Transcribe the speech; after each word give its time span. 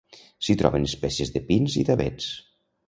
S'hi 0.47 0.55
troben 0.61 0.89
espècies 0.89 1.33
de 1.37 1.45
pins 1.51 1.79
i 1.85 1.87
d'avets. 1.91 2.35